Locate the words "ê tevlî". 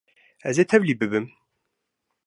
0.63-0.93